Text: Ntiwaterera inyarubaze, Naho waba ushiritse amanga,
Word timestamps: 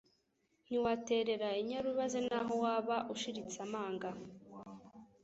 Ntiwaterera 0.67 1.49
inyarubaze, 1.61 2.19
Naho 2.27 2.53
waba 2.63 2.95
ushiritse 3.13 3.57
amanga, 3.67 4.09